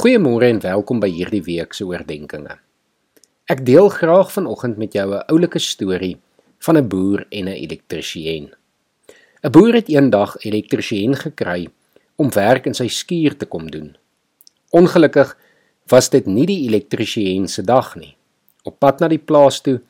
Goeiemôre 0.00 0.46
en 0.48 0.62
welkom 0.64 0.96
by 0.96 1.10
hierdie 1.12 1.42
week 1.44 1.74
se 1.76 1.84
oordeenkings. 1.84 2.54
Ek 3.52 3.58
deel 3.68 3.90
graag 3.92 4.30
vanoggend 4.32 4.78
met 4.80 4.94
jou 4.96 5.04
'n 5.12 5.26
oulike 5.28 5.60
storie 5.60 6.16
van 6.64 6.78
'n 6.78 6.88
boer 6.88 7.26
en 7.28 7.44
'n 7.48 7.60
elektriesien. 7.64 8.48
'n 9.44 9.50
Boer 9.52 9.74
het 9.74 9.88
eendag 9.88 10.36
elektriesien 10.40 11.16
gekry 11.16 11.68
om 12.16 12.32
werk 12.32 12.66
in 12.66 12.74
sy 12.74 12.88
skuur 12.88 13.36
te 13.36 13.46
kom 13.46 13.70
doen. 13.70 13.96
Ongelukkig 14.70 15.36
was 15.88 16.08
dit 16.08 16.26
nie 16.26 16.46
die 16.46 16.68
elektriesien 16.68 17.48
se 17.48 17.62
dag 17.62 17.94
nie. 17.96 18.16
Op 18.64 18.78
pad 18.78 19.00
na 19.00 19.08
die 19.08 19.24
plaas 19.24 19.60
toe 19.60 19.80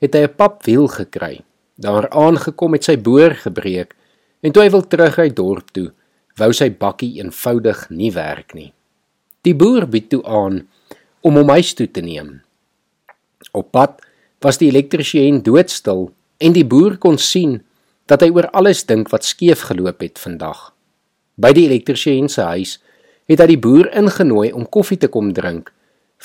het 0.00 0.14
hy 0.14 0.22
'n 0.22 0.34
papwiel 0.34 0.88
gekry. 0.88 1.44
Daar 1.78 2.10
aangekom 2.10 2.72
het 2.72 2.84
sy 2.84 2.96
boor 2.96 3.34
gebreek 3.34 3.94
en 4.40 4.52
toe 4.52 4.62
hy 4.62 4.70
wil 4.70 4.82
terug 4.88 5.18
uit 5.18 5.36
dorp 5.36 5.70
toe, 5.70 5.92
wou 6.36 6.52
sy 6.52 6.70
bakkie 6.70 7.22
eenvoudig 7.22 7.90
nie 7.90 8.12
werk 8.12 8.54
nie. 8.54 8.72
Die 9.40 9.54
boer 9.56 9.86
bied 9.88 10.10
toe 10.12 10.20
aan 10.28 10.66
om 11.24 11.36
hom 11.40 11.48
huis 11.54 11.72
toe 11.72 11.86
te 11.88 12.02
neem. 12.04 12.42
Op 13.56 13.70
pad 13.72 14.02
was 14.44 14.58
die 14.60 14.68
elektriesien 14.68 15.38
doodstil 15.44 16.10
en 16.44 16.52
die 16.52 16.64
boer 16.68 16.98
kon 17.00 17.16
sien 17.16 17.62
dat 18.10 18.20
hy 18.20 18.28
oor 18.36 18.50
alles 18.52 18.82
dink 18.84 19.08
wat 19.14 19.24
skeef 19.24 19.64
geloop 19.70 20.04
het 20.04 20.20
vandag. 20.20 20.74
By 21.40 21.54
die 21.56 21.64
elektriesien 21.70 22.28
se 22.28 22.44
huis 22.52 22.74
het 23.32 23.40
hy 23.40 23.46
die 23.54 23.62
boer 23.64 23.88
ingenooi 23.96 24.50
om 24.52 24.68
koffie 24.68 25.00
te 25.00 25.08
kom 25.08 25.32
drink 25.32 25.72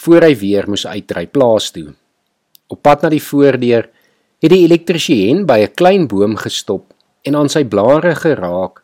voor 0.04 0.28
hy 0.28 0.34
weer 0.36 0.68
moes 0.68 0.84
uitry 0.84 1.24
plaas 1.32 1.70
toe. 1.72 1.94
Op 2.68 2.82
pad 2.84 3.06
na 3.06 3.14
die 3.14 3.24
voordeur 3.24 3.88
het 4.44 4.52
die 4.52 4.66
elektriesien 4.68 5.46
by 5.48 5.62
'n 5.64 5.74
klein 5.80 6.08
boom 6.12 6.36
gestop 6.36 6.92
en 7.24 7.36
aan 7.36 7.50
sy 7.50 7.64
blare 7.64 8.16
geraak. 8.16 8.84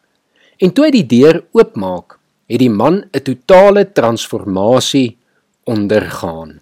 En 0.64 0.72
toe 0.72 0.86
hy 0.86 0.92
die 0.92 1.08
deur 1.20 1.44
oopmaak, 1.52 2.21
het 2.52 2.60
die 2.60 2.70
man 2.70 3.04
'n 3.12 3.24
totale 3.24 3.92
transformasie 3.92 5.18
ondergaan. 5.64 6.60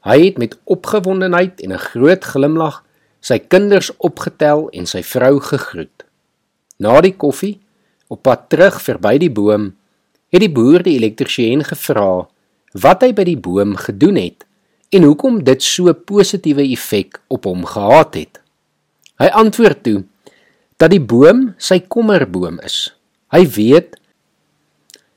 Hy 0.00 0.18
het 0.24 0.38
met 0.38 0.58
opgewondenheid 0.64 1.60
en 1.60 1.72
'n 1.72 1.78
groot 1.78 2.24
glimlag 2.24 2.84
sy 3.20 3.38
kinders 3.38 3.90
opgetel 3.96 4.68
en 4.70 4.86
sy 4.86 5.02
vrou 5.02 5.40
gegroet. 5.40 6.04
Na 6.78 7.00
die 7.00 7.16
koffie, 7.16 7.60
op 8.08 8.22
pad 8.22 8.48
terug 8.48 8.80
verby 8.82 9.18
die 9.18 9.30
boom, 9.30 9.74
het 10.32 10.40
die 10.40 10.52
boer 10.52 10.82
die 10.82 10.96
elektriesien 10.96 11.64
gevra 11.64 12.26
wat 12.72 13.02
hy 13.02 13.12
by 13.12 13.24
die 13.24 13.38
boom 13.38 13.76
gedoen 13.76 14.16
het 14.16 14.46
en 14.94 15.02
hoekom 15.02 15.44
dit 15.44 15.62
so 15.62 15.92
positiewe 15.92 16.62
effek 16.62 17.20
op 17.28 17.44
hom 17.44 17.64
gehad 17.64 18.14
het. 18.14 18.40
Hy 19.18 19.26
antwoord 19.26 19.82
toe 19.82 20.04
dat 20.76 20.90
die 20.90 21.02
boom 21.02 21.54
sy 21.58 21.80
kommerboom 21.80 22.58
is. 22.64 22.94
Hy 23.30 23.46
weet 23.46 23.99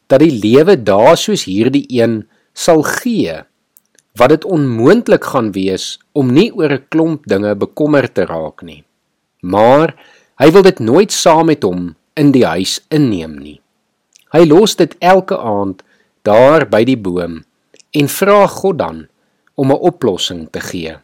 dat 0.08 0.20
die 0.20 0.32
lewe 0.32 0.76
daar 0.84 1.18
soos 1.18 1.46
hierdie 1.46 1.86
een 1.90 2.24
sal 2.54 2.84
gee 2.84 3.42
wat 4.14 4.30
dit 4.30 4.46
onmoontlik 4.46 5.24
gaan 5.24 5.52
wees 5.52 5.98
om 6.14 6.34
nie 6.34 6.52
oor 6.54 6.72
'n 6.72 6.86
klomp 6.90 7.26
dinge 7.26 7.56
bekommerd 7.56 8.14
te 8.14 8.26
raak 8.26 8.62
nie. 8.62 8.84
Maar 9.42 9.96
hy 10.38 10.52
wil 10.52 10.62
dit 10.62 10.80
nooit 10.80 11.12
saam 11.12 11.46
met 11.46 11.64
hom 11.64 11.96
in 12.14 12.32
die 12.32 12.46
huis 12.46 12.86
inneem 12.90 13.38
nie. 13.38 13.62
Hy 14.32 14.46
los 14.46 14.76
dit 14.76 14.96
elke 15.00 15.38
aand 15.38 15.84
daar 16.22 16.70
by 16.70 16.84
die 16.84 16.98
boom 16.98 17.44
en 17.92 18.08
vra 18.08 18.48
God 18.48 18.78
dan 18.78 19.08
om 19.56 19.72
'n 19.72 19.84
oplossing 19.90 20.48
te 20.52 20.60
gee. 20.60 20.98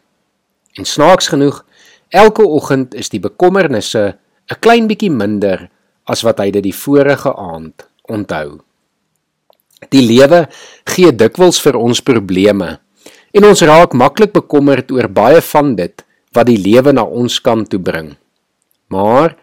En 0.78 0.84
snaaks 0.84 1.28
genoeg, 1.28 1.64
elke 2.08 2.46
oggend 2.46 2.94
is 2.94 3.08
die 3.08 3.20
bekommernisse 3.20 4.18
'n 4.50 4.60
klein 4.60 4.86
bietjie 4.86 5.10
minder 5.10 5.70
as 6.04 6.22
wat 6.22 6.38
hy 6.38 6.50
dit 6.50 6.62
die 6.62 6.74
vorige 6.74 7.36
aand 7.36 7.88
onthou. 8.02 8.60
Die 9.88 10.02
lewe 10.04 10.44
gee 10.92 11.12
dikwels 11.12 11.60
vir 11.64 11.78
ons 11.80 12.02
probleme 12.04 12.78
en 13.32 13.46
ons 13.46 13.62
raak 13.62 13.94
maklik 13.94 14.34
bekommerd 14.34 14.90
oor 14.92 15.08
baie 15.08 15.40
van 15.40 15.74
dit 15.78 16.04
wat 16.36 16.46
die 16.50 16.58
lewe 16.60 16.92
na 16.92 17.04
ons 17.04 17.38
kant 17.42 17.70
toe 17.70 17.80
bring. 17.80 18.14
Maar 18.90 19.36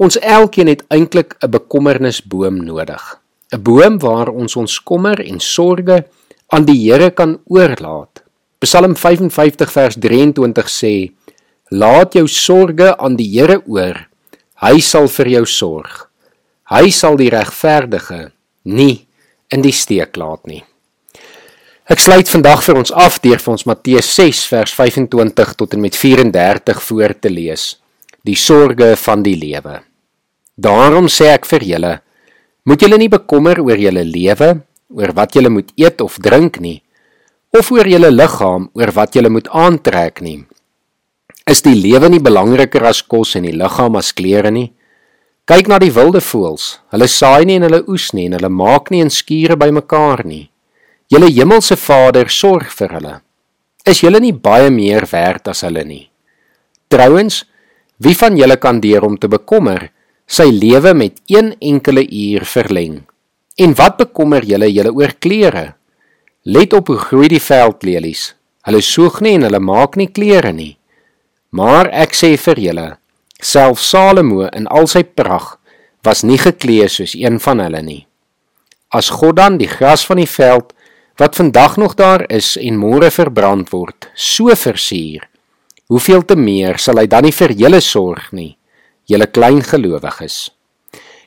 ons 0.00 0.16
elkeen 0.18 0.70
het 0.70 0.84
eintlik 0.88 1.36
'n 1.42 1.50
bekommernisboom 1.50 2.64
nodig. 2.64 3.20
'n 3.52 3.62
Boom 3.62 3.98
waar 3.98 4.28
ons 4.28 4.56
ons 4.56 4.78
kommer 4.80 5.20
en 5.20 5.40
sorges 5.40 6.04
aan 6.48 6.64
die 6.64 6.78
Here 6.90 7.10
kan 7.10 7.38
oorlaat. 7.46 8.22
Psalm 8.58 8.96
55 8.96 9.70
vers 9.72 9.94
23 9.94 10.68
sê: 10.68 11.12
Laat 11.70 12.14
jou 12.14 12.26
sorges 12.26 12.96
aan 12.98 13.16
die 13.16 13.28
Here 13.28 13.62
oor. 13.66 14.08
Hy 14.54 14.80
sal 14.80 15.08
vir 15.08 15.28
jou 15.28 15.44
sorg. 15.46 16.10
Hy 16.70 16.90
sal 16.90 17.16
die 17.16 17.30
regverdige 17.30 18.32
nie 18.64 19.06
in 19.54 19.62
die 19.62 19.74
steek 19.74 20.18
laat 20.18 20.46
nie. 20.50 20.62
Ek 21.84 22.00
sluit 22.00 22.28
vandag 22.32 22.62
vir 22.64 22.78
ons 22.80 22.92
af 22.96 23.18
deur 23.22 23.40
vir 23.42 23.52
ons 23.52 23.66
Matteus 23.68 24.08
6 24.16 24.46
vers 24.50 24.72
25 24.72 25.50
tot 25.60 25.74
en 25.76 25.82
met 25.84 25.96
34 25.96 26.80
voor 26.88 27.12
te 27.20 27.30
lees. 27.30 27.74
Die 28.24 28.38
sorges 28.40 29.02
van 29.04 29.22
die 29.22 29.36
lewe. 29.36 29.82
Daarom 30.56 31.10
sê 31.12 31.28
ek 31.34 31.44
vir 31.50 31.66
julle, 31.74 31.92
moet 32.64 32.80
julle 32.80 32.98
nie 32.98 33.10
bekommer 33.12 33.60
oor 33.60 33.76
julle 33.76 34.04
lewe, 34.08 34.50
oor 34.94 35.12
wat 35.18 35.36
julle 35.36 35.52
moet 35.52 35.74
eet 35.76 36.00
of 36.00 36.16
drink 36.24 36.56
nie, 36.62 36.78
of 37.52 37.68
oor 37.74 37.86
julle 37.86 38.10
liggaam, 38.10 38.70
oor 38.72 38.92
wat 38.96 39.18
julle 39.18 39.28
moet 39.34 39.50
aantrek 39.52 40.22
nie. 40.24 40.40
Is 41.44 41.60
die 41.66 41.76
lewe 41.76 42.08
nie 42.08 42.22
belangriker 42.24 42.86
as 42.88 43.02
kos 43.04 43.34
en 43.36 43.44
die 43.44 43.52
liggaam 43.52 44.00
as 44.00 44.14
klere 44.16 44.54
nie? 44.54 44.70
Kyk 45.44 45.68
na 45.68 45.76
die 45.76 45.92
wilde 45.92 46.22
voëls. 46.24 46.78
Hulle 46.88 47.06
saai 47.10 47.44
nie 47.44 47.58
en 47.58 47.66
hulle 47.66 47.82
oes 47.92 48.08
nie 48.16 48.30
en 48.30 48.38
hulle 48.38 48.48
maak 48.48 48.88
nie 48.88 49.02
in 49.04 49.10
skure 49.12 49.58
bymekaar 49.60 50.22
nie. 50.24 50.46
Julle 51.12 51.28
hemelse 51.28 51.76
Vader 51.76 52.30
sorg 52.32 52.70
vir 52.72 52.94
hulle. 52.96 53.14
Is 53.84 54.00
julle 54.00 54.22
nie 54.24 54.32
baie 54.32 54.70
meer 54.72 55.04
werd 55.10 55.50
as 55.52 55.60
hulle 55.66 55.84
nie? 55.84 56.06
Trouwens, 56.88 57.42
wie 58.00 58.16
van 58.16 58.38
julle 58.40 58.56
kan 58.56 58.80
deur 58.80 59.04
om 59.04 59.18
te 59.20 59.28
bekommer 59.28 59.90
sy 60.24 60.48
lewe 60.48 60.94
met 60.96 61.20
een 61.28 61.52
enkele 61.60 62.06
uur 62.08 62.48
verleng? 62.48 63.02
En 63.60 63.76
wat 63.76 64.00
bekommer 64.00 64.48
julle 64.48 64.72
julle 64.72 64.96
oor 64.96 65.12
klere? 65.20 65.74
Let 66.48 66.72
op 66.72 66.88
hoe 66.88 67.00
groei 67.04 67.28
die 67.28 67.44
veldlelies. 67.44 68.30
Hulle 68.64 68.80
soeg 68.80 69.20
nie 69.20 69.36
en 69.36 69.44
hulle 69.50 69.60
maak 69.60 70.00
nie 70.00 70.08
klere 70.08 70.56
nie. 70.56 70.78
Maar 71.52 71.92
ek 71.92 72.16
sê 72.16 72.32
vir 72.40 72.64
julle, 72.70 72.88
Self 73.42 73.80
Salomo 73.82 74.46
in 74.54 74.66
al 74.70 74.86
sy 74.86 75.02
pragt 75.02 75.58
was 76.04 76.22
nie 76.22 76.38
geklee 76.38 76.86
soos 76.88 77.14
een 77.18 77.40
van 77.40 77.62
hulle 77.64 77.82
nie. 77.82 78.02
As 78.94 79.10
God 79.10 79.40
dan 79.40 79.58
die 79.58 79.68
gras 79.70 80.04
van 80.06 80.20
die 80.22 80.30
veld 80.30 80.72
wat 81.18 81.36
vandag 81.38 81.76
nog 81.76 81.94
daar 81.98 82.24
is 82.30 82.54
en 82.58 82.78
môre 82.78 83.10
verbrand 83.10 83.70
word, 83.70 84.10
so 84.14 84.54
versier, 84.58 85.28
hoeveel 85.90 86.24
te 86.26 86.36
meer 86.36 86.78
sal 86.78 86.98
hy 86.98 87.06
dan 87.10 87.26
nie 87.26 87.34
vir 87.34 87.54
julle 87.58 87.80
sorg 87.82 88.32
nie, 88.34 88.56
julle 89.10 89.26
klein 89.26 89.62
gelowiges. 89.62 90.50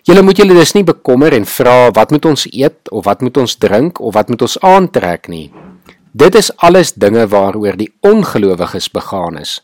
Julle 0.07 0.24
moet 0.24 0.39
julle 0.39 0.56
dus 0.56 0.72
nie 0.75 0.85
bekommer 0.88 1.35
en 1.35 1.44
vra 1.44 1.89
wat 1.95 2.13
moet 2.16 2.25
ons 2.29 2.45
eet 2.53 2.88
of 2.95 3.03
wat 3.07 3.24
moet 3.24 3.38
ons 3.44 3.57
drink 3.59 4.00
of 4.00 4.13
wat 4.16 4.29
moet 4.31 4.45
ons 4.47 4.56
aantrek 4.63 5.28
nie. 5.28 5.50
Dit 6.16 6.35
is 6.39 6.51
alles 6.63 6.94
dinge 6.95 7.25
waaroor 7.28 7.75
die 7.75 7.91
ongelowiges 8.07 8.88
begaan 8.95 9.38
is. 9.41 9.59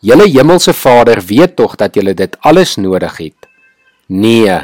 Julle 0.00 0.28
hemelse 0.30 0.72
Vader 0.72 1.18
weet 1.26 1.56
tog 1.56 1.74
dat 1.76 1.96
julle 1.98 2.14
dit 2.14 2.36
alles 2.46 2.76
nodig 2.78 3.16
het. 3.18 3.48
Nee, 4.06 4.54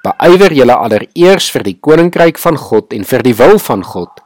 beywer 0.00 0.54
julle 0.56 0.72
allereers 0.74 1.50
vir 1.52 1.66
die 1.66 1.76
koninkryk 1.76 2.40
van 2.40 2.56
God 2.56 2.96
en 2.96 3.04
vir 3.04 3.24
die 3.26 3.36
wil 3.36 3.58
van 3.60 3.84
God, 3.84 4.22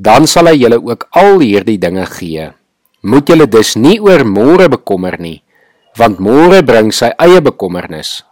dan 0.00 0.26
sal 0.26 0.48
hy 0.48 0.56
julle 0.56 0.80
ook 0.80 1.06
al 1.12 1.44
hierdie 1.44 1.76
dinge 1.78 2.06
gee. 2.16 2.48
Moet 3.04 3.28
julle 3.28 3.46
dus 3.50 3.74
nie 3.76 3.98
oor 4.00 4.24
môre 4.24 4.70
bekommer 4.72 5.18
nie, 5.20 5.42
want 6.00 6.22
môre 6.24 6.62
bring 6.64 6.88
sy 6.94 7.12
eie 7.20 7.42
bekommernis. 7.44 8.22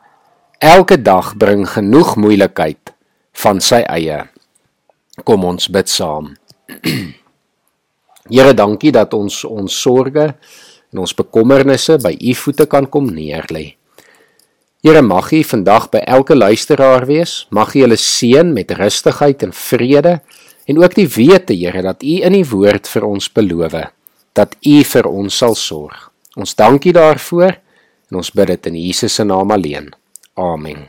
Elke 0.60 0.96
dag 0.96 1.34
bring 1.36 1.66
genoeg 1.68 2.16
moeilikheid 2.16 2.94
van 3.44 3.60
sy 3.60 3.82
eie. 3.84 4.24
Kom 5.28 5.44
ons 5.44 5.68
bid 5.68 5.92
saam. 5.92 6.32
Here, 8.30 8.54
dankie 8.56 8.92
dat 8.94 9.12
ons 9.16 9.42
ons 9.44 9.74
sorges 9.74 10.32
en 10.92 11.02
ons 11.04 11.14
bekommernisse 11.14 11.98
by 12.02 12.14
u 12.18 12.34
voete 12.34 12.66
kan 12.66 12.86
kom 12.86 13.10
neerlê. 13.14 13.74
Here 14.84 15.02
mag 15.04 15.32
u 15.32 15.42
vandag 15.44 15.90
by 15.92 16.00
elke 16.08 16.34
luisteraar 16.34 17.06
wees, 17.06 17.46
mag 17.50 17.74
u 17.76 17.84
hulle 17.84 17.98
seën 18.00 18.52
met 18.52 18.70
rustigheid 18.70 19.42
en 19.44 19.52
vrede 19.52 20.20
en 20.66 20.78
ook 20.78 20.94
die 20.94 21.08
wete, 21.08 21.54
Here, 21.54 21.82
dat 21.82 22.02
u 22.02 22.20
in 22.22 22.32
die 22.32 22.46
woord 22.46 22.88
vir 22.88 23.04
ons 23.04 23.28
beloof 23.32 23.74
dat 24.32 24.56
u 24.66 24.80
vir 24.86 25.08
ons 25.10 25.40
sal 25.42 25.56
sorg. 25.58 26.10
Ons 26.38 26.54
dankie 26.54 26.94
daarvoor 26.94 27.56
en 28.10 28.22
ons 28.22 28.32
bid 28.34 28.54
dit 28.54 28.70
in 28.70 28.78
Jesus 28.86 29.18
se 29.18 29.26
naam 29.26 29.50
alleen. 29.50 29.90
Amen. 30.38 30.88